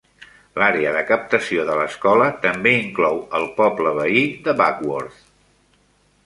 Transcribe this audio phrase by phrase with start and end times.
[0.61, 5.21] L'àrea de captació de l'escola també inclou el poble veí de Bagworth.